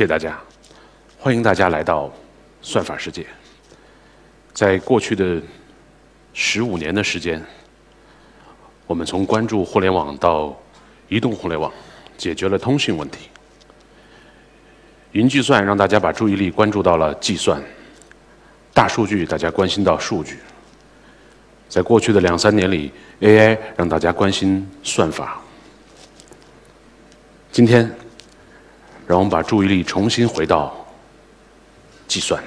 [0.00, 0.40] 谢谢大家，
[1.18, 2.10] 欢迎大家来到
[2.62, 3.26] 算法世界。
[4.54, 5.38] 在过去的
[6.32, 7.44] 十五年的时间，
[8.86, 10.58] 我们从关注互联网到
[11.10, 11.70] 移动互联网，
[12.16, 13.28] 解决了通讯问题。
[15.12, 17.62] 云计算让大家把注意力关注到了计算，
[18.72, 20.38] 大数据大家关心到数据。
[21.68, 22.90] 在过去的两三年里
[23.20, 25.42] ，AI 让大家关心算法。
[27.52, 27.94] 今天，
[29.10, 30.72] 让我们把注意力重新回到
[32.06, 32.40] 计算。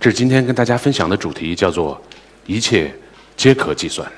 [0.00, 2.02] 这是今天跟大家分享的主题，叫做
[2.46, 2.92] “一切
[3.36, 4.10] 皆可计算”。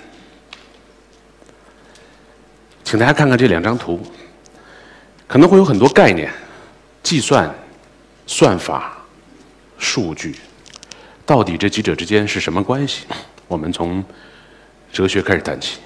[2.82, 4.00] 请大家看看这两张图，
[5.28, 6.32] 可能会有很多概念：
[7.02, 7.54] 计算、
[8.26, 8.96] 算法、
[9.76, 10.34] 数据，
[11.26, 13.04] 到底这几者之间是什么关系？
[13.48, 14.02] 我们从
[14.90, 15.80] 哲学开始谈起。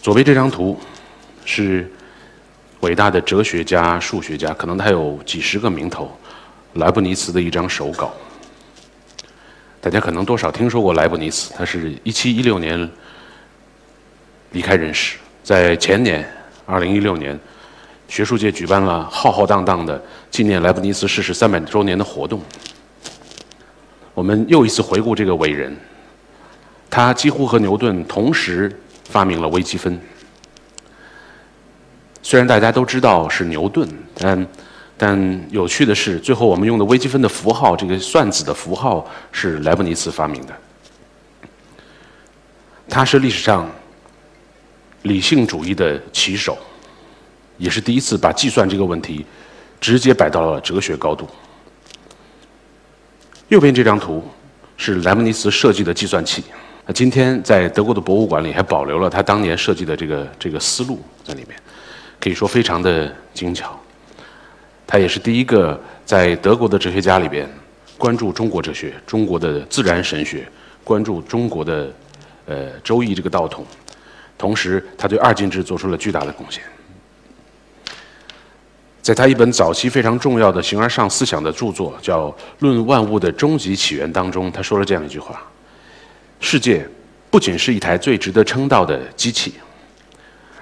[0.00, 0.78] 左边这张图。
[1.44, 1.90] 是
[2.80, 6.10] 伟大的哲学家、数学家，可能他有几十个名头。
[6.74, 8.12] 莱布尼茨的一张手稿，
[9.80, 11.54] 大家可能多少听说过莱布尼茨。
[11.56, 12.86] 他是一七一六年
[14.50, 16.28] 离开人世，在前年
[16.66, 17.38] 二零一六年，
[18.08, 19.98] 学术界举办了浩浩荡荡的
[20.30, 22.42] 纪念莱布尼茨逝世三百周年的活动。
[24.12, 25.74] 我们又一次回顾这个伟人，
[26.90, 29.98] 他几乎和牛顿同时发明了微积分。
[32.26, 33.88] 虽然大家都知道是牛顿，
[34.18, 34.46] 但
[34.96, 40.52] 但有趣的是，最后我们用的微积分的符号，这个算子的符号是莱布尼茨发明的。
[42.88, 43.70] 他是历史上
[45.02, 46.58] 理性主义的旗手，
[47.58, 49.24] 也是第一次把计算这个问题
[49.80, 51.28] 直接摆到了哲学高度。
[53.46, 54.20] 右边这张图
[54.76, 56.42] 是莱布尼茨设计的计算器，
[56.86, 61.56] 那今天在德国的博物馆里还保留了他当年设计的这个这个思路在里面。
[62.20, 63.78] 可以说非常的精巧，
[64.86, 67.48] 他也是第一个在德国的哲学家里边
[67.96, 70.46] 关注中国哲学、中国的自然神学、
[70.82, 71.92] 关注中国的
[72.46, 73.64] 呃《周易》这个道统，
[74.36, 76.62] 同时他对二进制做出了巨大的贡献。
[79.02, 85.40] 在他一本早期非常重要的形而上思想的著作叫《论万物的终极起源》当中，他说了这样一句话
[86.40, 86.84] ：“世界
[87.30, 89.54] 不仅是一台最值得称道的机器。”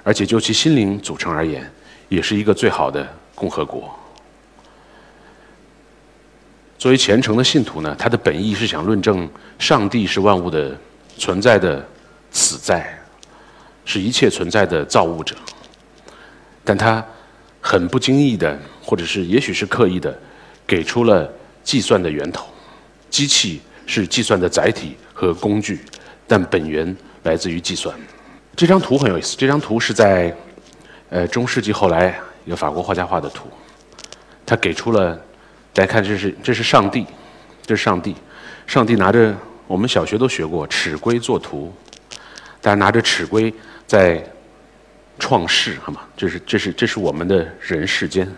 [0.05, 1.69] 而且就其心灵组成而言，
[2.09, 3.05] 也是一个最好的
[3.35, 3.93] 共和国。
[6.79, 9.27] 作为虔诚的信徒呢，他的本意是想论证
[9.59, 10.79] 上帝是万物的
[11.17, 11.83] 存在的
[12.31, 13.03] 此在，
[13.87, 15.35] 是一切存在的造物者。
[16.63, 17.03] 但他
[17.61, 20.15] 很不经意的，或者是也许是刻意的，
[20.67, 21.33] 给出了
[21.63, 22.47] 计算的源头。
[23.09, 25.81] 机器是计算的载体和工具，
[26.27, 27.97] 但本源来自于计算。
[28.57, 29.37] 这张图很有意思。
[29.37, 30.35] 这张图是在，
[31.11, 33.49] 呃，中世纪后来一个法国画家画的图。
[34.47, 35.17] 他给出了，
[35.73, 37.05] 大家看，这是这是上帝，
[37.67, 38.15] 这是上帝，
[38.67, 39.35] 上帝拿着
[39.67, 41.75] 我们小学都学过尺规作图，
[42.61, 43.53] 大家拿着尺规
[43.87, 44.25] 在
[45.19, 46.03] 创世，好吗？
[46.17, 48.31] 这是这是这是我们的人世间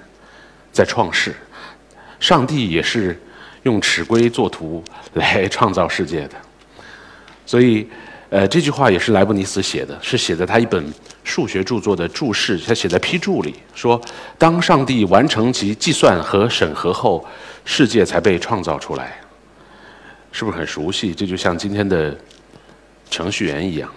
[0.72, 1.34] 在创世，
[2.20, 3.20] 上帝也是
[3.64, 6.36] 用尺规作图来创造世界的，
[7.44, 7.86] 所以。
[8.28, 10.84] 呃，这句话也是莱布尼茨写的，是写在他一本
[11.22, 14.00] 数学著作的注释，他写在批注里，说
[14.36, 17.24] ：“当上帝完成其计算和审核后，
[17.64, 19.16] 世界才被创造出来。”
[20.32, 21.14] 是不是很熟悉？
[21.14, 22.14] 这就像今天的
[23.08, 23.88] 程序员一样，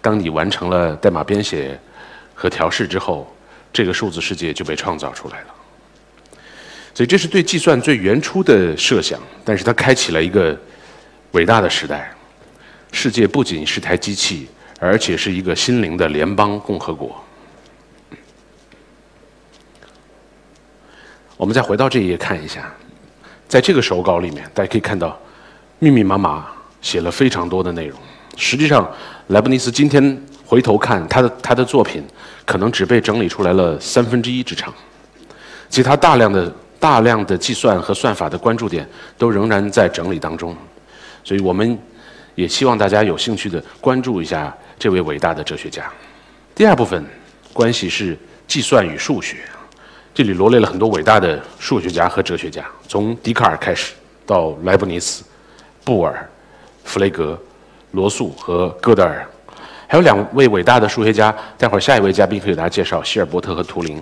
[0.00, 1.78] 当你完成了代码编写
[2.34, 3.30] 和调试之后，
[3.72, 5.46] 这个数字世界就被创造出来了。
[6.94, 10.56] 所以，这是对计算最原初的设想，但是它开启了一个
[11.32, 12.12] 伟大的时代。
[12.90, 14.48] 世界不仅是台机器，
[14.80, 17.14] 而且是一个心灵的联邦共和国。
[21.36, 22.74] 我们再回到这一页看一下，
[23.46, 25.16] 在这个手稿里面，大家可以看到
[25.78, 26.48] 密密麻麻
[26.80, 27.96] 写了非常多的内容。
[28.36, 28.90] 实际上，
[29.28, 32.02] 莱布尼茨今天回头看他的他的作品，
[32.44, 34.74] 可能只被整理出来了三分之一之长，
[35.68, 40.56] 其他大量的大量的计算和算法的关注点都仍然在整理当中。
[41.22, 41.78] 所以我们。
[42.38, 45.90] 也希望大家有兴趣的关注一下这位伟大的哲学家。
[46.54, 47.04] 第二部分
[47.52, 49.38] 关系是计算与数学，
[50.14, 53.92] 这里罗列了很多伟大的数学家和哲学家，从笛卡尔开始
[54.24, 55.24] 到莱布尼茨、
[55.82, 56.30] 布尔、
[56.84, 57.36] 弗雷格、
[57.90, 59.26] 罗素和哥德尔，
[59.88, 61.34] 还有两位伟大的数学家。
[61.56, 64.00] 待会儿下一位嘉宾会给大家介绍希尔伯特和图灵。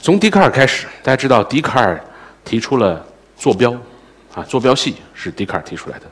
[0.00, 2.00] 从笛卡尔开始，大家知道笛卡尔
[2.44, 3.04] 提出了
[3.36, 3.72] 坐标，
[4.34, 6.06] 啊，坐标系是笛卡尔提出来的。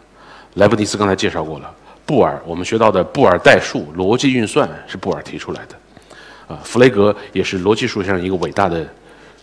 [0.55, 8.87] 莱布尼茨刚才介绍过了，布尔我们学到的布尔代数、逻辑运算是布尔提出来的，啊，弗雷格也是逻辑数学上一个伟大的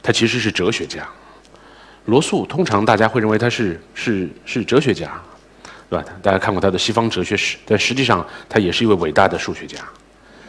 [0.04, 1.08] 他其实是哲学家。
[2.06, 5.20] 罗素通常大家会认为他是是是哲学家，
[5.90, 6.06] 对吧？
[6.22, 9.78] 大家看过他的《西方哲学史》，但实际上他也是一位伟大的数学家。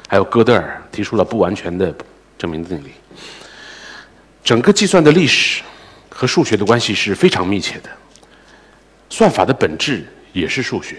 [0.08, 1.94] 还有哥德尔提出了不完全的
[2.36, 2.90] 证明定理。
[4.42, 5.62] 整个计算的历史
[6.08, 7.90] 和数学的关系是非常密切的，
[9.08, 10.97] 算法的本质也是数学。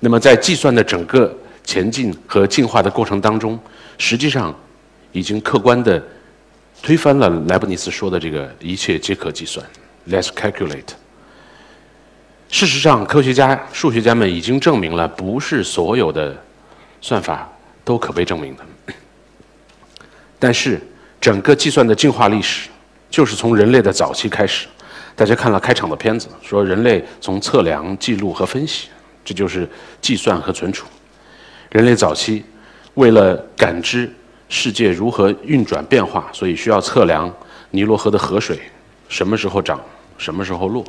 [0.00, 3.58] 那么在计算的整个前进和进化的过程当中，
[3.98, 4.54] 实际上
[5.12, 6.02] 已经客观的。
[6.82, 9.64] 推翻了莱布尼茨说的这个一切皆可计算
[10.06, 10.90] ，Let's calculate。
[12.50, 16.36] 事实上，科学家、数学家们已经证明了，不是所有的
[17.00, 17.50] 算法
[17.86, 18.94] 都可被证明的。
[20.38, 20.78] 但是，
[21.18, 22.68] 整个计算的进化历史，
[23.08, 24.66] 就是从人类的早期开始。
[25.16, 28.88] 大家看了开场的片子，说人类从测量、记录和分析，
[29.24, 29.68] 这就是
[30.00, 30.86] 计算和存储。
[31.70, 32.44] 人类早期
[32.94, 34.12] 为了感知。
[34.46, 36.28] 世界如何运转变化？
[36.32, 37.34] 所以需要测量
[37.70, 38.60] 尼罗河的河水
[39.08, 39.80] 什么时候涨，
[40.18, 40.84] 什么时候落；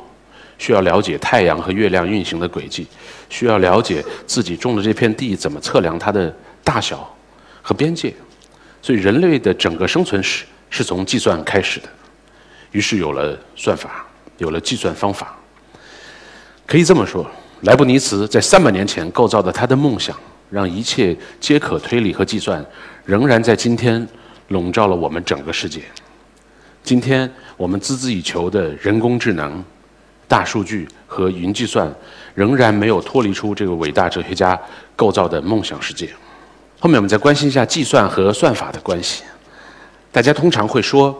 [0.58, 2.84] 需要了解太阳和月亮运行的轨迹；
[3.30, 6.32] 需要了解自己种的这片地怎么测量它的
[6.62, 7.12] 大小
[7.62, 8.14] 和边界。
[8.82, 11.88] 所以人类的整个生存史是从计算开始的。
[12.72, 14.05] 于是有了算法，
[14.38, 15.36] 有了计算方法。
[16.66, 17.26] 可以这么说，
[17.62, 20.16] 莱布尼茨在三百年前构造的他的梦想。
[20.48, 22.64] 让一切皆可推理和计算，
[23.04, 24.06] 仍然在今天
[24.46, 25.82] 笼罩了我们整个世界。
[26.84, 29.62] 今天我们孜孜以求的人工智能、
[30.28, 31.92] 大数据和云计算，
[32.32, 34.56] 仍然没有脱离出这个伟大哲学家
[34.94, 36.08] 构造的梦想世界。
[36.78, 39.24] 后面我们再关心一下计算和算法的关系。
[40.12, 41.12] 大家通常会说，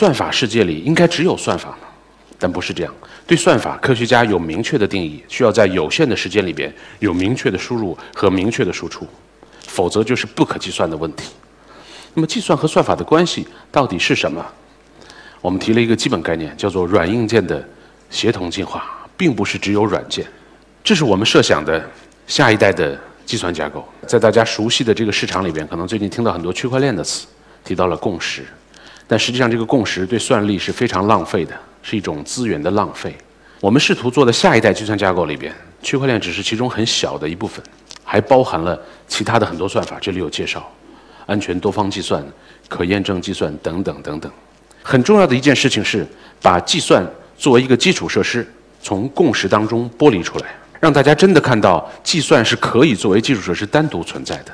[0.00, 1.86] 算法世界里应该只有算法呢，
[2.38, 2.94] 但不是这样。
[3.26, 9.06] 对算法，科学家有明确的定义，需要在有限的时间里边有明确的输入和明确的输出，
[9.66, 11.28] 否则就是不可计算的问题。
[12.14, 14.42] 那么，计算和算法的关系到底是什么？
[15.42, 17.62] 我们提了一个基本概念，叫做软硬件的
[18.08, 20.26] 协同进化，并不是只有软件。
[20.82, 21.86] 这是我们设想的
[22.26, 23.86] 下一代的计算架构。
[24.06, 27.26] 在大家熟悉的这个市场里边，可能最近听到很多区块链的词，
[27.62, 28.46] 提到了共识，
[29.10, 31.52] 但实际上这个共识对算力是非常浪费的。
[31.82, 33.16] 是一种资源的浪费。
[33.58, 35.50] 我们试图做的下一代计算架构里边，
[35.82, 37.64] 区块链只是其中很小的一部分，
[38.04, 38.78] 还包含了
[39.08, 39.96] 其他的很多算法。
[39.98, 40.70] 这里有介绍，
[41.24, 42.22] 安全多方计算、
[42.68, 44.30] 可验证计算等等等等。
[44.82, 46.06] 很重要的一件事情是，
[46.42, 47.02] 把计算
[47.38, 48.46] 作为一个基础设施，
[48.82, 54.52] 从共识当中剥离出来，让大家真的看到计算是可以作为基础设施单独存在的。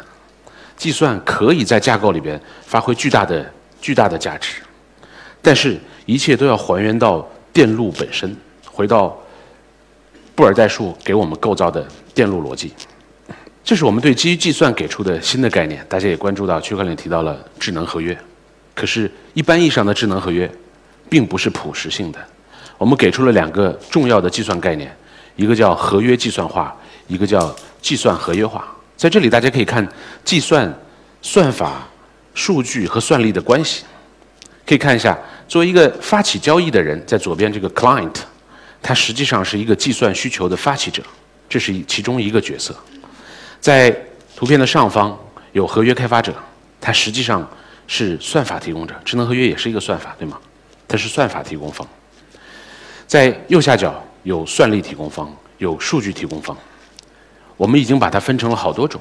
[0.77, 3.45] 计算可以在架构里边发挥巨大的、
[3.87, 4.57] 巨大的价值，
[5.41, 5.79] 但是。
[6.07, 9.19] 一切都要还原到电路本身，回到
[10.37, 11.85] 布尔代数给我们构造的
[12.15, 12.73] 电路逻辑。
[13.65, 15.85] 这是我们对基于计算给出的新的概念。
[15.89, 18.17] 大家也关注到区块链提到了智能合约，
[18.73, 20.49] 可是，一般意义上的智能合约
[21.09, 22.21] 并不是普适性的。
[22.79, 24.97] 我们给出了两个重要的计算概念，
[25.35, 26.73] 一个叫合约计算化，
[27.09, 27.53] 一个叫
[27.83, 28.73] 计算合约化。
[28.97, 29.85] 在这里，大家可以看
[30.25, 30.73] 计算、
[31.21, 31.89] 算法、
[32.37, 33.85] 数据和算力的关系，
[34.67, 35.19] 可以看一下。
[35.49, 38.15] 作为一个发起交易的人，在左边这个 client，
[38.83, 41.03] 他实际上是一个计算需求的发起者，
[41.49, 42.77] 这是其中一个角色。
[43.59, 43.91] 在
[44.37, 45.19] 图片的上方
[45.53, 46.35] 有合约开发者，
[46.79, 47.49] 他实际上
[47.87, 48.95] 是算法提供者。
[49.03, 50.39] 智能合约也是一个算法，对吗？
[50.87, 51.87] 它是算法提供方。
[53.07, 56.57] 在右下角有算力提供方，有数据提供方。
[57.57, 59.01] 我们已经把它分成了好多种。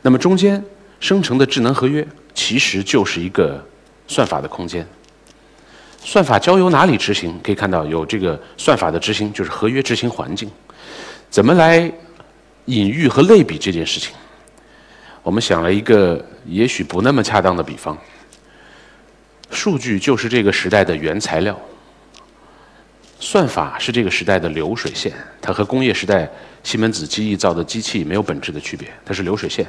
[0.00, 0.64] 那么中间
[1.00, 3.64] 生成的智能合约其实就是一个
[4.06, 4.86] 算法的空间。
[6.04, 7.38] 算法交由哪里执行？
[7.42, 10.50] 可以看到有这个算法的执行，就是合约执行环境。
[11.30, 11.90] 怎么来
[12.64, 14.14] 隐喻和类比这件事情？
[15.22, 17.96] 我们想了一个也许不那么恰当的比方：
[19.52, 21.56] 数据就是这个时代的原材料，
[23.20, 25.12] 算法是这个时代的流水线。
[25.40, 26.28] 它和工业时代
[26.64, 29.64] 西门子机翼造的机器没有本质的区别，它是流水线，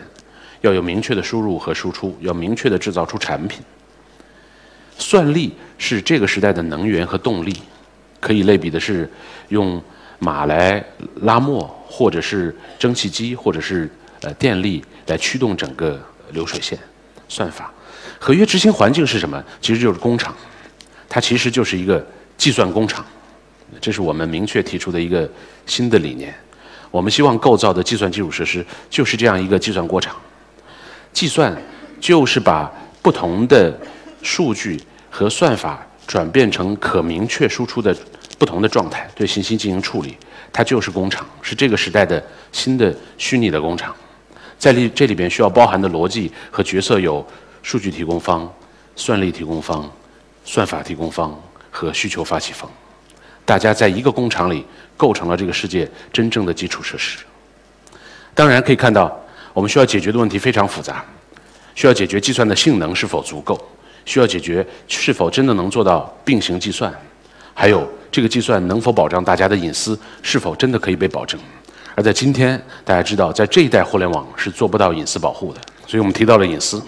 [0.63, 3.62] 要有明确的输入和输出，要明确的制造出产品。
[4.98, 7.53] 算力是这个时代的能源和动力，
[8.22, 9.10] 可以类比的是
[9.50, 9.82] 用
[10.20, 10.82] 马来
[11.22, 13.91] 拉磨，或者是蒸汽机，或者是
[14.22, 16.01] 呃电力来驱动整个
[16.32, 16.79] 流水线。
[17.27, 17.74] 算法
[18.17, 19.43] 合约执行环境是什么？
[19.60, 20.34] 其实就是工厂，
[21.10, 22.05] 它其实就是一个
[22.38, 23.05] 计算工厂。
[23.82, 25.29] 这是我们明确提出的一个
[25.65, 26.34] 新的理念。
[26.89, 30.15] 我们希望构造的计算基础设施就是这样一个计算过程。
[31.13, 31.55] 计算
[32.01, 32.70] 就是把
[33.01, 33.74] 不同的。
[34.25, 37.93] 数据和算法转变成可明确输出的
[38.38, 40.17] 不同的状态，对信息进行处理，
[40.50, 43.93] 它就是工厂，是这个时代的新的虚拟的工厂。
[44.58, 47.27] 在里这里边需要包含的逻辑和角色有：
[47.62, 48.50] 数据提供方、
[48.96, 49.91] 算力提供方、
[50.46, 51.38] 算法提供方
[51.70, 52.72] 和需求发起方，
[53.43, 54.65] 大家在一个工厂里
[54.96, 57.20] 构成了这个世界真正的基础设施。
[58.34, 59.22] 当然可以看到，
[59.53, 61.05] 我们需要解决的问题非常复杂，
[61.75, 63.60] 需要解决计算的性能是否足够，
[64.03, 66.93] 需要解决是否真的能做到并行计算，
[67.53, 71.39] 还有这个计算能否保障大家的隐私，是否真的可以被保证。
[71.95, 76.81] 而在今天，大家知道，在这一代互联网是做不到隐私保护的，所以我们提到了隐私。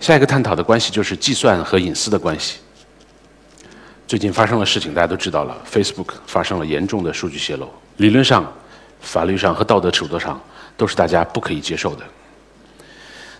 [0.00, 2.58] 下一个探讨的关系就是计算和隐私的关系。
[4.08, 8.50] 最近发生的事情大家都知道了，Facebook 发生了严重的数据泄露，理论上、
[9.00, 10.40] 法律上和道德尺度上
[10.80, 12.04] 都是大家不可以接受的。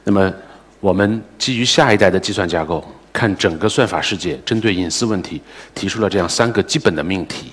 [0.04, 0.30] 那么，
[0.78, 5.40] 我们基于下一代的计算架构，看整个算法世界，针对隐私问题
[5.75, 7.52] 提出了这样三个基本的命题，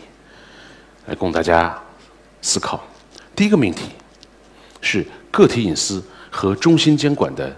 [1.06, 1.74] 来供大家
[2.42, 2.86] 思考。
[3.34, 3.86] 第一个命题
[4.82, 7.56] 是个体隐私和中心监管的。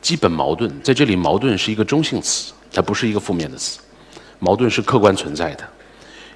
[0.00, 3.80] 基本矛盾在这里，矛盾是一个中性词，它不是一个负面的词。
[4.38, 5.68] 矛盾是客观存在的，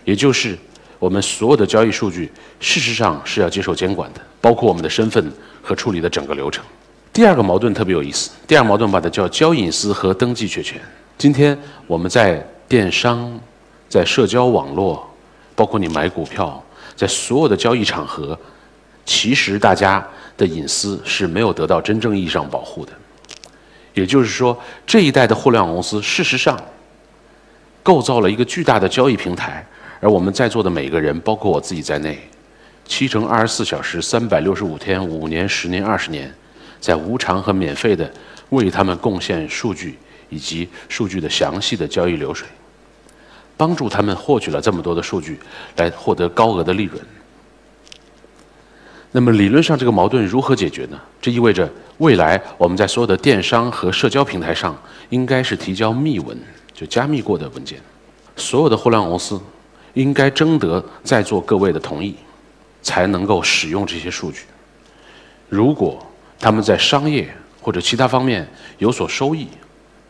[0.05, 0.59] 也就是
[1.01, 2.31] 我们所有的交易数据，
[2.61, 6.63] 事实上是要接受监管的，包括我们的身份和处理的整个流程。
[7.11, 10.79] 第二个矛盾特别有意思，第二个矛盾把它叫交易隐私和登记确权。
[11.17, 13.41] 今天我们在电商、
[13.89, 15.11] 在社交网络，
[15.55, 16.63] 包括你买股票，
[16.95, 18.39] 在所有的交易场合，
[19.07, 22.93] 其实大家的隐私是没有得到真正意义上保护的。
[23.95, 26.63] 也就是说，这一代的互联网公司事实上
[27.83, 29.67] 构造了一个巨大的交易平台，
[30.01, 32.19] 而我们在座的每一个人，包括我自己在内，
[32.87, 36.35] 七乘二十四小时、三百六十五天、五年、十年、二十年，
[36.81, 38.11] 在无偿和免费的
[38.49, 39.99] 为他们贡献数据
[40.31, 42.49] 以及数据的详细的交易流水，
[43.57, 45.39] 帮助他们获取了这么多的数据，
[45.77, 46.99] 来获得高额的利润。
[49.13, 50.99] 那么理论上，这个矛盾如何解决呢？
[51.21, 54.81] 这意味着未来我们在所有的电商和社交平台上，
[55.11, 56.39] 应该是提交密文，
[56.73, 57.79] 就加密过的文件。
[58.37, 59.39] 所有的互联网公司
[59.95, 62.15] 应该征得在座各位的同意，
[62.83, 64.41] 才能够使用这些数据。
[65.49, 66.05] 如果
[66.39, 67.29] 他们在商业
[67.61, 69.49] 或者其他方面有所收益，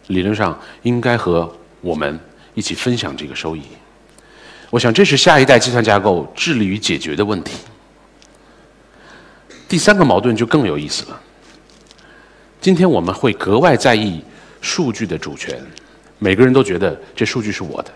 [0.09, 2.19] 理论上应该和我们
[2.55, 3.63] 一起分享这个收益。
[4.71, 7.57] 我想，这是下一代计算架构致力于解决的问题。
[9.69, 11.21] 第三个矛盾就更有意思了。
[12.61, 14.23] 今天我们会格外在意
[14.61, 15.61] 数据的主权，
[16.19, 17.91] 每个人都觉得这数据是我的。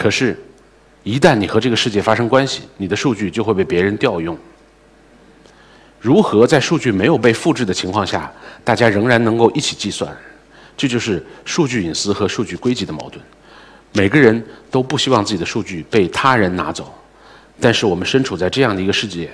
[0.00, 0.34] 可是，
[1.02, 4.34] 一旦你和这个世界发生关系，你的数据就会被别人调用。
[6.00, 8.32] 如何在数据没有被复制的情况下，
[8.64, 10.10] 大家仍然能够一起计算？
[10.74, 13.22] 这就是数据隐私和数据归集的矛盾。
[13.92, 16.94] 每个人都不希望自己的数据被他人拿走，
[17.60, 19.30] 但是我们身处在这样的一个世界。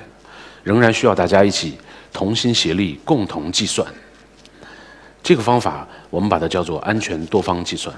[0.65, 1.79] 仍然需要大家一起
[2.13, 3.87] 同心协力，共同计算。
[5.23, 7.95] 这个方法我们把它叫做安全多方计算。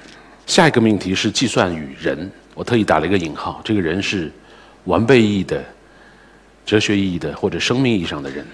[0.48, 4.32] 下一个命题是计算与人，我特意打了一个引号，这个人是
[4.84, 5.62] 完备意义的、
[6.64, 8.44] 哲学意义的或者生命意义上的人。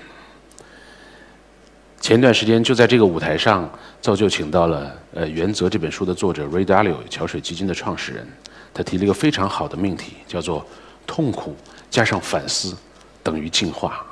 [2.00, 3.70] 前段时间就在这个舞台上，
[4.00, 8.26] 造就请到了呃《原则》这本书的作者 Ray Dalio，桥水基金的创始人，
[8.74, 10.66] 他提了一个非常好的命题，叫做
[11.06, 11.56] 痛苦
[11.88, 12.76] 加上反思。
[13.22, 14.04] 等于进化，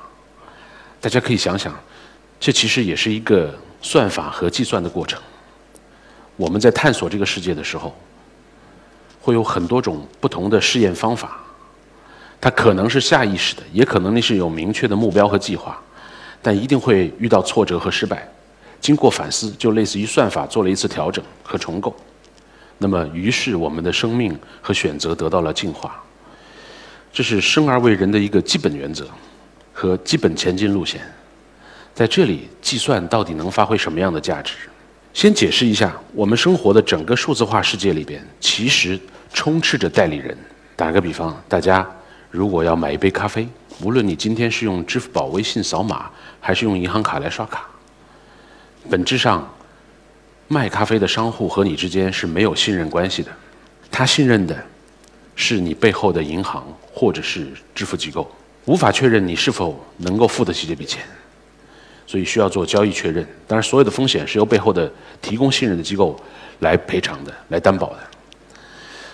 [1.01, 1.77] 大家可以想想，
[2.39, 5.21] 这其实也是一个算法和计算的过程。
[6.37, 7.95] 我们在探索这个世界的时候，
[9.21, 11.41] 会有很多种不同的试验方法，
[12.41, 15.81] 它可能是下意识的，也可能你是有明确的目标和计划，
[16.41, 18.29] 但一定会遇到挫折和失败。
[18.81, 21.95] 经过反思，就类似于算法做了一次调整和重构，
[22.79, 26.03] 那么于是我们的生命和选择得到了进化。
[27.13, 29.07] 这是生而为人的一个基本原则
[29.73, 31.01] 和基本前进路线。
[31.95, 34.55] 在这里，计算到底能发挥什么样的价值？
[35.13, 38.99] 先解释一下，我们生活的整个数字化世界里边，其实
[39.33, 40.37] 充斥着代理人。
[40.75, 41.87] 打个比方，大家
[42.31, 43.47] 如果要买一杯咖啡，
[43.83, 47.67] 无论你今天是用支付宝、微信扫码，还是用银行卡来刷卡，
[48.91, 49.49] 本质上，
[50.49, 53.31] 卖咖啡的商户和你之间是没有信任关系的。
[53.91, 54.57] 他信任的。
[55.35, 58.31] 是你背后的银行或者是支付机构，
[58.67, 61.03] 无法确认你是否能够付得起这笔钱，
[62.07, 63.27] 所以需要做交易确认。
[63.47, 64.91] 当然，所有的风险是由背后的
[65.21, 66.19] 提供信任的机构
[66.61, 67.99] 来赔偿的、来担保的。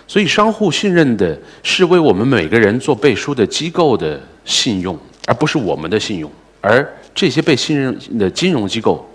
[0.07, 6.31] 所以，商户信任的是为我们每个人做背书的机构的信用，而不是我们的信用。
[6.61, 9.07] 而这些被信任的金融机构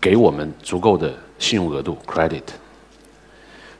[0.00, 2.42] 给我们足够的信用额度 （credit）。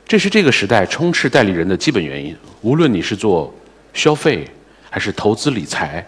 [0.05, 2.35] 这是这个时代充斥代理人的基本原因。
[2.61, 3.53] 无论你是做
[3.93, 4.45] 消费
[4.89, 6.05] 还是投资理财，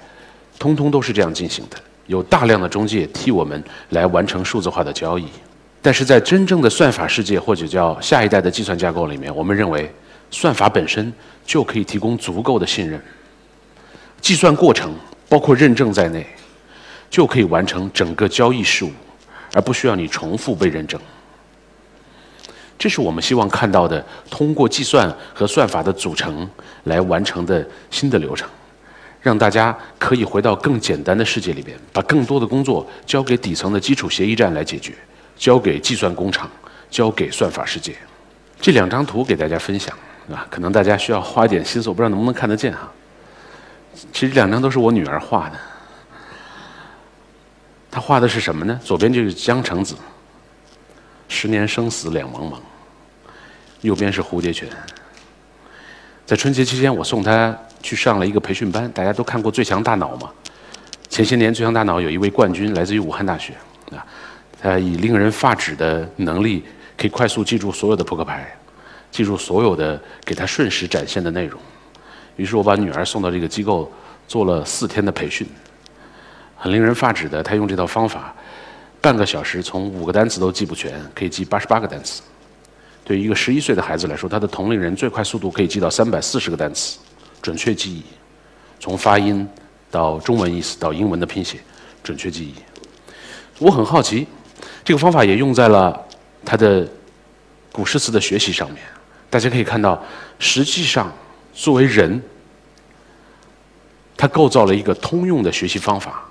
[0.59, 1.77] 通通都是这样进行的。
[2.07, 5.25] 有大量的中介替我们来完成数字化的交易。
[5.81, 9.93] 但是在真正的算法世界或者叫下一代的计算架构里面，我们认为
[10.31, 11.13] 算法本身
[11.45, 12.99] 就可以提供足够的信任，
[14.19, 14.93] 计算过程
[15.29, 16.25] 包括认证在内，
[17.09, 18.91] 就可以完成整个交易事务，
[19.53, 20.99] 而不需要你重复被认证。
[22.77, 26.49] 这是我们希望看到的，通过计算和算法的组成
[26.85, 28.49] 来完成的新的流程，
[29.25, 34.93] 让大家可以回到更简单的世界里边，把更多的工作交给底层的基础协议站来解决，
[35.35, 36.47] 交给计算工厂，
[36.91, 37.95] 交给算法世界。
[38.61, 39.97] 这两张图给大家分享
[40.31, 42.91] 啊，可能大家需要花一点心思，我不知道能不能看得见哈。
[44.13, 45.57] 其实两张都是我女儿画的，
[47.89, 48.79] 她画的是什么呢？
[48.83, 49.95] 左边就是江城子。
[51.27, 52.57] 十年生死两茫茫，
[53.81, 54.69] 右边是蝴蝶泉。
[56.25, 58.91] 在春节期间，我送他去上了一个培训班。
[58.93, 60.31] 大家都看过《最强大脑》吗？
[61.07, 63.53] 前些年，《最强大脑》有一位冠军，来自于武汉大学，
[63.91, 64.03] 啊，
[64.59, 66.65] 他以令人发指的能力，
[66.97, 68.57] 可以快速记住所有的扑克牌，
[69.11, 71.61] 记住所有的给他瞬时展现的内容。
[72.37, 73.91] 于是我把女儿送到这个机构，
[74.27, 75.47] 做了四天的培训。
[76.57, 78.33] 很令人发指的，他用这套方法。
[78.99, 82.23] 半个小时从五个单词都记不全，可以记八十八个单词。
[83.05, 86.97] 对于一个十一岁的孩子来说，他的同龄人最快速度可以记到三百四十个单词，
[87.41, 88.03] 准确记忆，
[88.79, 89.47] 从发音
[89.91, 91.59] 到中文意思到英文的拼写，
[92.03, 92.55] 准确记忆。
[93.59, 94.27] 我很好奇，
[94.83, 96.03] 这个方法也用在了
[96.43, 96.85] 他的
[97.71, 98.79] 古诗词的学习上面。
[99.29, 100.03] 大家可以看到，
[100.39, 101.13] 实际上
[101.53, 102.21] 作为人，
[104.17, 106.21] 他构造了一个通用的学习方法。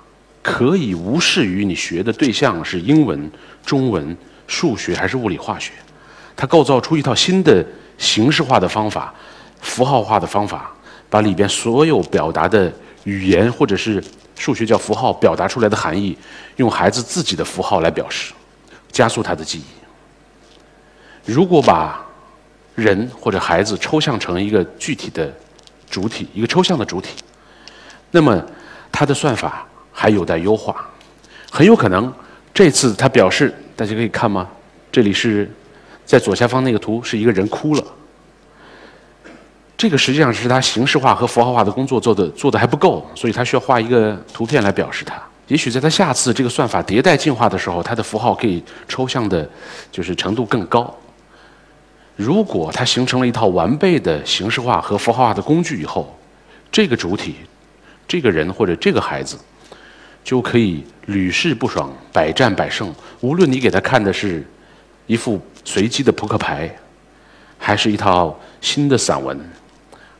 [0.47, 3.31] 可以无视于你学的对象是英文、
[3.65, 4.15] 中文、
[4.45, 5.71] 数学还是物理化学，
[6.35, 7.65] 它构造出一套新的
[7.97, 9.13] 形式化的方法、
[9.61, 10.71] 符号化的方法，
[11.09, 12.71] 把里边所有表达的
[13.03, 14.03] 语言或者是
[14.35, 16.17] 数学叫符号表达出来的含义，
[16.57, 18.33] 用孩子自己的符号来表示，
[18.91, 21.31] 加速他的记忆。
[21.31, 22.05] 如果把
[22.75, 25.33] 人或者孩子抽象成一个具体的
[25.89, 27.15] 主体，一个抽象的主体，
[28.11, 28.43] 那么
[28.91, 29.65] 它的算法。
[29.97, 30.85] 还有待优化，
[31.49, 32.13] 很有可能
[32.53, 34.45] 这次他表示，大家可以看吗？
[34.91, 35.49] 这里是
[36.05, 37.83] 在左下方那个图，是一个人哭了。
[39.75, 45.21] 这个实际上是他形式化和符号化的工作做的做的还不够，所以他需要画一个图片来表示它。
[45.47, 49.49] 也许在他下次这个算法迭代进化的时候，他的符号可以抽象的，
[49.91, 50.95] 就是程度更高。
[52.15, 56.17] 如果它形成了一套完备的形式化和符号化的工具以后，
[56.71, 57.35] 这个主体，
[58.07, 59.37] 这个人或者这个孩子。
[60.23, 62.91] 就可以屡试不爽，百战百胜。
[63.21, 64.43] 无论你给他看的是
[65.05, 66.73] 一副随机的扑克牌，
[67.57, 69.37] 还是一套新的散文，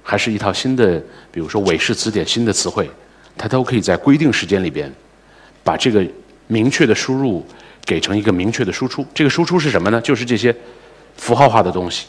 [0.03, 2.89] 还是一套新的，比如说韦氏词典新的词汇，
[3.37, 4.91] 他都可以在规定时间里边，
[5.63, 6.05] 把这个
[6.47, 7.45] 明确的输入
[7.85, 9.05] 给成一个明确的输出。
[9.13, 10.01] 这个输出是什么呢？
[10.01, 10.53] 就是这些
[11.15, 12.07] 符号化的东西，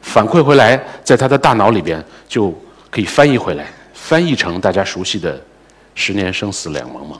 [0.00, 2.52] 反馈回来，在他的大脑里边就
[2.90, 5.40] 可以翻译回来，翻译成大家熟悉的
[5.94, 7.16] “十年生死两茫茫”。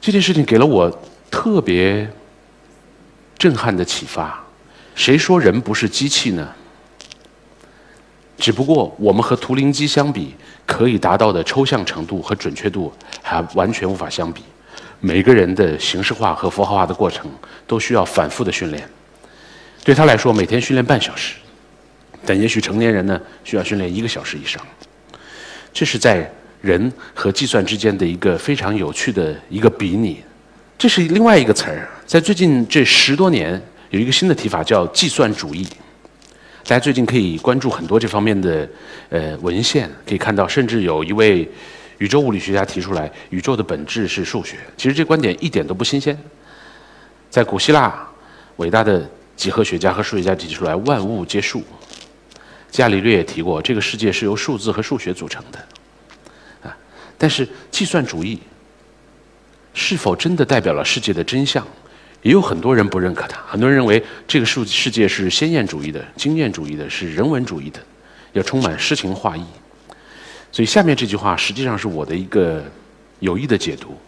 [0.00, 0.90] 这件事情给了我
[1.30, 2.06] 特别
[3.44, 4.42] 震撼的启发。
[4.94, 6.48] 谁说人不是机器呢？
[8.38, 14.42] 只不过我们和图灵机相比，可以达到的抽象程度和准确度还完全无法相比。
[14.98, 17.30] 每个人的形式化和符号化的过程
[17.66, 18.88] 都需要反复的训练。
[19.84, 21.34] 对他来说，每天训练半小时，
[22.24, 24.58] 但也许成年人呢，需要训练一个小时以上。
[25.70, 26.32] 这是在。
[26.62, 30.24] 人和计算之间的一个非常有趣的一个比拟，
[30.76, 31.88] 这是另外一个词儿。
[32.04, 33.60] 在最近这十多年，
[33.90, 35.66] 有一个新的提法叫计算主义。
[36.66, 38.68] 大家最近可以关注很多这方面的
[39.10, 41.48] 呃文献，可以看到，甚至有一位
[41.98, 44.56] 宇宙物理学家提出来，宇宙的本质是数学。
[44.76, 46.18] 其实这观点一点都不新鲜，
[47.30, 48.06] 在古希腊，
[48.56, 51.62] 伟大的几何学家和数学家提出来，万物皆数。
[52.70, 55.58] 伽利略也提过，这个世界是由数字和数学组成的
[56.68, 56.76] 啊。
[57.16, 58.40] 但是，计算主义
[59.74, 61.66] 是否真的代表了世界的真相？
[62.22, 63.38] 也有很多人不认可它。
[63.46, 67.78] 很多人认为这个世世界是先验主义的、经验主义的，是人文主义的，
[68.32, 69.44] 要充满诗情画意。
[70.50, 72.64] 所以，下面这句话实际上是我的一个
[73.18, 73.98] 有意的解读：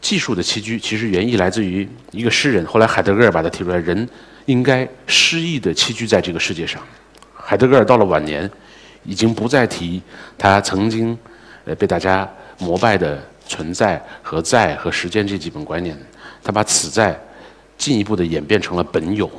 [0.00, 4.08] 技术的栖居，其实原意来自于一个诗人，后来海德格尔把它提出来，人
[4.46, 6.82] 应该诗意的栖居在这个世界上。
[7.34, 8.50] 海德格尔到了晚年。
[9.04, 10.00] 已经不再提
[10.38, 11.18] 他曾经，
[11.64, 15.96] 呃，被大家膜拜的存在和在和时间这几本观念，
[16.42, 17.18] 他把此在
[17.76, 19.30] 进一步的演变成了本有。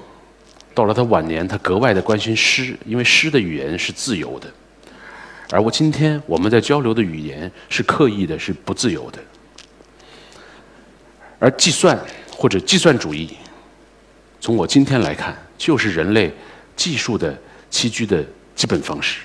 [0.76, 4.52] 到了他晚年，他格外的关心诗，因为诗的语言是自由的，
[5.52, 9.20] 而我今天我们在交流的语言是刻意的，是不自由的。
[11.38, 12.00] 而计算
[12.32, 13.38] 或者计算主义，
[14.42, 16.34] 从我今天来看，就是人类
[16.76, 17.38] 技术的
[17.70, 19.20] 栖居的基本方式。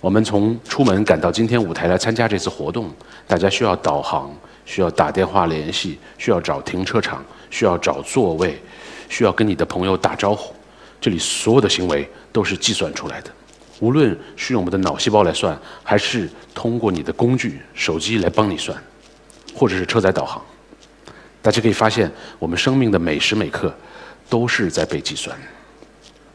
[0.00, 2.88] 我们从出门赶到今天舞台来参加这次活动，
[3.26, 4.32] 大家需要导航，
[4.64, 8.60] 需要打电话联系，需要找停车场，需要找座位，
[9.08, 10.54] 需要跟你的朋友打招呼。
[11.00, 13.30] 这里所有的行为都是计算出来的，
[13.80, 18.76] 无论是用我们的脑细胞来算，还是通过你的工具手机来帮你算，
[19.52, 20.40] 或者是车载导航。
[21.42, 22.08] 大家可以发现，
[22.38, 23.74] 我们生命的每时每刻
[24.28, 25.36] 都是在被计算，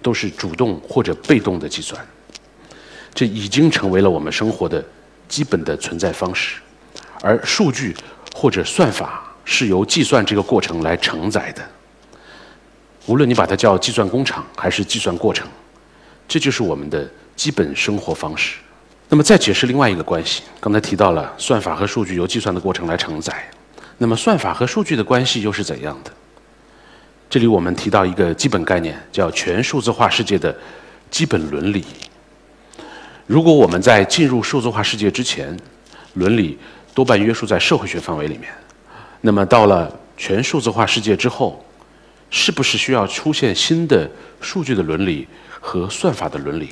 [0.02, 2.06] 都是主动或者被动的计算。
[3.14, 4.84] 这已经成为了我们生活的
[5.28, 6.56] 基本的存在方式，
[7.22, 7.96] 而数据
[8.36, 11.62] 或者算法是由计算这个过程来承载的。
[13.06, 15.48] 无论你把它叫计算工厂还是计算过程，
[16.28, 18.58] 这就是我们的基本生活方式。
[19.10, 23.48] 那么再解释另外一个关系，刚才提到了算法和数据由计算的过程来承载，
[23.98, 26.12] 那么算法和数据的关系又是怎样的？
[27.30, 30.56] 这里我们提到一个基本概念，叫全数字化世界的
[31.12, 31.84] 基本伦理。
[33.26, 35.58] 如果我们在进入数字化世界之前，
[36.16, 36.58] 伦理
[36.94, 38.52] 多半约束在社会学范围里面，
[39.22, 41.64] 那么到了全数字化世界之后，
[42.30, 44.10] 是不是需要出现新的
[44.42, 45.28] 数据的伦理
[45.60, 46.70] 和算法的伦理？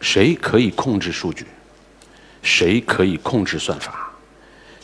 [0.00, 1.44] 谁可以控制数据？
[2.42, 4.10] 谁可以控制算法？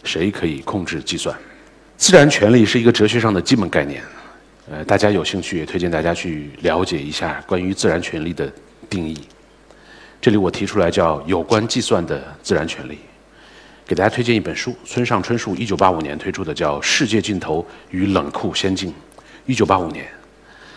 [0.04, 1.36] 谁可以控制计算？
[1.96, 4.02] 自然权利是一个哲学上的基本概念，
[4.70, 8.50] 呃，大家有兴趣也推荐大家去了解一下关于自然权利的
[8.88, 9.18] 定义。
[10.20, 12.98] 这里我提出来叫有关计算的自然权利，
[13.86, 18.90] 给大家推荐一本书，村上春树一九八五年推出的叫《世界尽头与冷酷仙境》。
[19.46, 20.06] 一九八五年，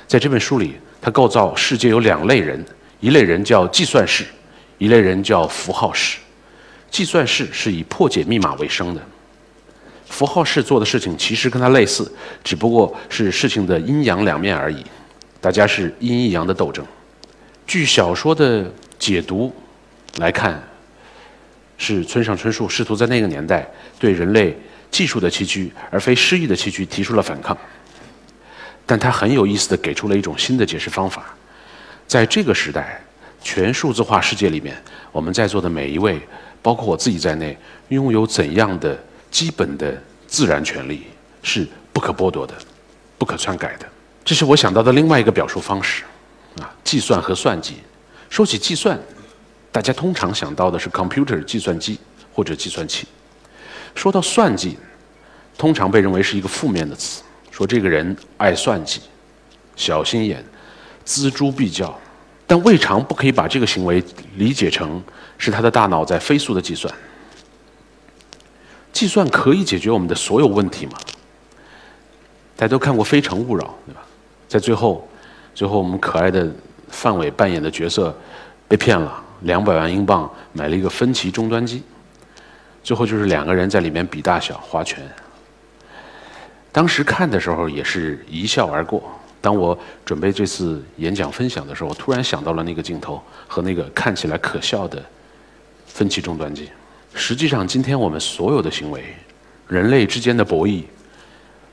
[0.08, 2.64] 在这本书里，他构造世界有两类人，
[3.02, 4.24] 一类人叫计算式，
[4.78, 6.20] 一类人叫符号式。
[6.90, 9.02] 计算式是以破解密码为生的，
[10.06, 12.10] 符号式做的事情其实跟它类似，
[12.46, 14.86] 只不过是事情的阴阳两面而已，
[15.42, 16.86] 大家是阴阳的斗争。
[17.68, 18.72] 据小说的。
[19.04, 19.54] 解读
[20.16, 20.64] 来看，
[21.78, 24.58] 是村上春树试图在那个年代对人类
[24.90, 27.58] 技术的崎岖，而非诗意的崎岖提出了反抗。
[28.86, 31.26] 但他很有意思的给出了一种新的解释方法。
[32.08, 33.04] 在这个时代，
[33.42, 36.22] 全数字化世界里面，我们在座的每一位，
[36.62, 37.58] 包括我自己在内，
[37.90, 38.98] 拥有怎样的
[39.30, 41.04] 基本的自然权利
[41.42, 42.54] 是不可剥夺的、
[43.18, 43.86] 不可篡改的？
[44.24, 46.04] 这是我想到的另外一个表述方式，
[46.62, 47.80] 啊，计算和算计。
[48.34, 49.00] 说起计算，
[49.72, 52.00] 大家通常想到的是 computer 计算机
[52.34, 53.06] 或者计算器。
[53.94, 54.76] 说到算计，
[55.56, 59.02] 通常被认为是一个负面的词，说这个人爱算计、
[59.76, 60.44] 小心眼、
[61.06, 61.96] 锱铢必较。
[62.48, 64.04] 但未尝不可以把这个行为
[64.38, 65.00] 理解成
[65.38, 66.92] 是他的大脑在飞速的计算。
[68.92, 70.94] 计算可以解决我们的所有问题吗？
[72.56, 74.02] 大家都看过《非诚勿扰》，对吧？
[74.48, 75.08] 在最后，
[75.54, 76.52] 最后我们可爱的。
[76.94, 78.16] 范伟扮演的角色
[78.68, 81.82] 被骗了两百万英镑，买了一个分歧终端机，
[82.84, 85.04] 最后就是两个人在里面比大小划拳。
[86.72, 89.04] 当时看的时候也是一笑而过。
[89.42, 95.04] 当我准备这次演讲分享的时候，我突然想到了那个镜头和那个看起来可笑的
[95.86, 96.70] 分歧终端机。
[97.14, 99.04] 实际上，今天我们所有的行为，
[99.68, 100.84] 人类之间的博弈，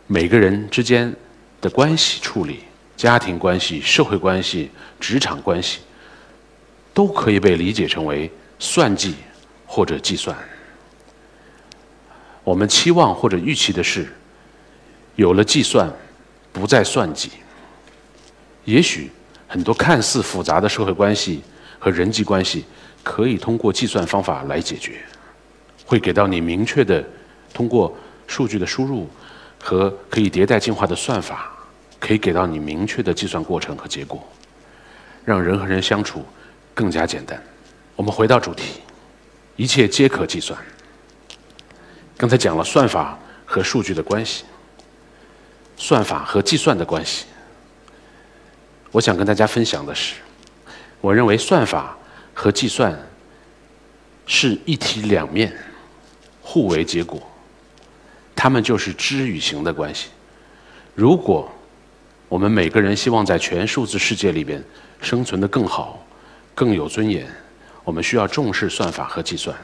[0.07, 1.15] 每个人之间
[1.61, 2.61] 的关系处理。
[3.01, 5.79] 家庭关系、社会关系、职场关系，
[6.93, 9.15] 都可以被理解成为算计
[9.65, 10.37] 或者计算。
[12.45, 14.07] 我们期望或者预期的是，
[15.17, 15.91] 有了计算，
[16.53, 17.31] 不再算计。
[18.67, 19.11] 也许
[19.49, 21.41] 很多看似复杂的社会关系
[21.79, 22.67] 和人际关系，
[23.03, 25.01] 可以通过计算方法来解决，
[25.87, 27.03] 会给到你明确的
[27.55, 29.09] 通过数据的输入
[29.59, 31.57] 和可以迭代进化的算法。
[32.01, 34.27] 可以给到你明确的计算过程和结果，
[35.25, 36.25] 让人和人相处
[36.75, 37.41] 更加简单。
[37.95, 38.81] 我们回到主题，
[39.55, 40.59] 一切皆可计算。
[42.17, 44.45] 刚才讲了算法和数据的关系，
[45.77, 47.27] 算法和计算的关系。
[48.91, 50.15] 我想跟大家分享的是，
[51.01, 51.97] 我认为算法
[52.35, 52.99] 和计算
[54.27, 55.55] 是一体两面，
[56.41, 57.21] 互为结果，
[58.35, 60.09] 它们就是知与行的关系。
[60.95, 61.51] 如果
[62.31, 64.63] 我们每个人希望在全数字世界里边
[65.03, 66.07] 生存的更好、
[66.55, 67.27] 更有尊严。
[67.83, 69.55] 我们需要重视算法和计算，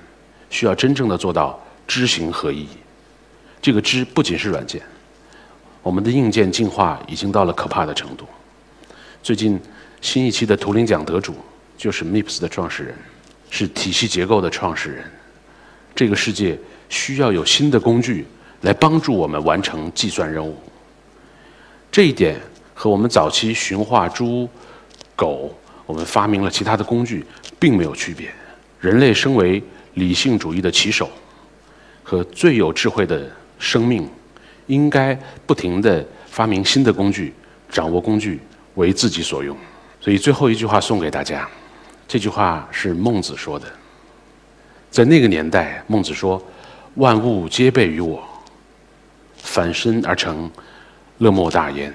[0.50, 2.66] 需要真正的做到知行合一。
[3.62, 4.82] 这个知不仅是软件，
[5.80, 8.26] 我们的硬件进化已经到了可怕的程度。
[9.22, 9.60] 最近
[10.00, 11.36] 新一期的图灵奖得主
[11.78, 12.96] 就是 MIPS 的创始人，
[13.48, 15.04] 是体系结构的创始人。
[15.94, 18.26] 这个世界需要有新的工具
[18.62, 20.58] 来帮助我们完成计算任务。
[21.92, 22.38] 这一点
[22.78, 24.46] 和我们早期驯化猪、
[25.16, 25.50] 狗，
[25.86, 27.24] 我们发明了其他的工具，
[27.58, 28.28] 并没有区别。
[28.78, 29.62] 人类身为
[29.94, 31.08] 理性主义的棋手
[32.02, 33.26] 和最有智慧的
[33.58, 34.06] 生命，
[34.66, 37.32] 应该不停地发明新的工具，
[37.70, 38.38] 掌握工具
[38.74, 39.56] 为自己所用。
[39.98, 41.48] 所以最后一句话送给大家，
[42.06, 43.66] 这句话是孟子说的。
[44.90, 46.40] 在那个年代，孟子说
[46.96, 48.22] ：“万物皆备于我，
[49.38, 50.50] 反身而成，
[51.18, 51.92] 乐莫大焉。”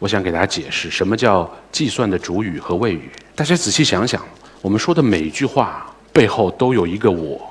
[0.00, 3.10] 我想给大家解释什么叫计算的主语和谓语。
[3.36, 4.20] 大家仔细想想，
[4.62, 7.48] 我们说的每一句话背后都有一个我。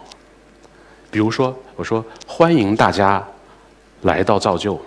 [1.12, 3.24] 比如说，我说欢迎大家
[4.02, 4.80] 来到造就，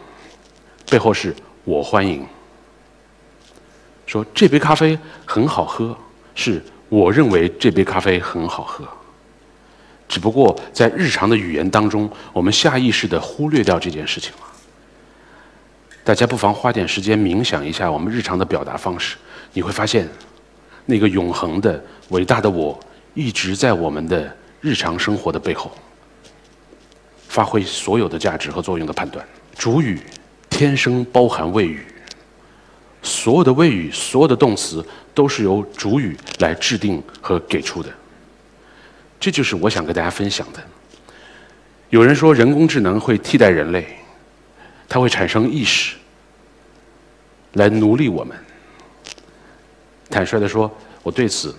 [0.91, 2.27] 背后是我欢迎。
[4.07, 5.97] 说这杯咖啡很好喝，
[6.35, 8.85] 是我认为这杯咖啡很好喝。
[10.09, 14.52] 只不过在日常的语言当中，我们下意识地忽略掉这件事情了。
[16.05, 19.17] 大家不妨花点时间冥想一下我们日常的表达方式，
[19.53, 20.09] 你会发现，
[20.85, 22.79] 那个永恒的、伟大的我，
[23.15, 25.71] 一直在我们的日常生活的背后，
[27.29, 29.25] 发挥所有的价值和作用的判断。
[29.57, 30.01] 主语
[30.51, 31.87] 天生包含谓语，
[33.01, 34.85] 所有的谓语、所有的动词
[35.15, 37.89] 都是由主语来制定和给出的。
[39.21, 40.61] 这就是我想跟大家分享的。
[41.91, 43.87] 有人说人工智能会替代人类。
[44.93, 45.97] 它会产生意识，
[47.55, 48.37] 来奴隶我们。
[50.11, 50.71] 坦率的说，
[51.03, 51.57] 我对此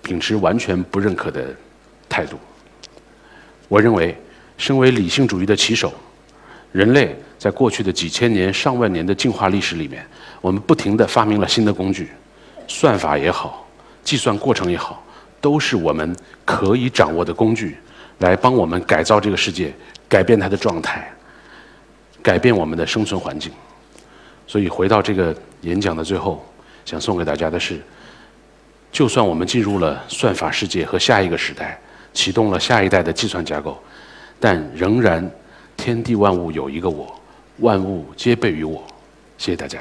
[0.00, 1.52] 秉持完全不认可的
[2.08, 2.38] 态度。
[3.66, 4.16] 我认为，
[4.56, 5.92] 身为理性主义的旗手，
[6.70, 10.06] 人类在过去的几千年、上万年的进化历史里面，
[10.40, 12.08] 我们不停地发明了新的工具，
[12.68, 13.68] 算法也好，
[14.04, 15.04] 计算过程也好，
[15.40, 17.78] 都是我们可以掌握的工具，
[18.18, 19.74] 来帮我们改造这个世界，
[20.08, 21.12] 改变它的状态。
[22.22, 23.50] 改变我们的生存环境，
[24.46, 26.44] 所以回到这个演讲的最后，
[26.84, 27.80] 想送给大家的是：
[28.92, 31.80] 就算我们进入了算法世界和下一个时代，
[32.12, 33.78] 启动了下一代的计算架构，
[34.38, 35.30] 但仍然
[35.76, 37.14] 天地万物有一个我，
[37.58, 38.82] 万物皆备于我。
[39.38, 39.78] 谢谢大家。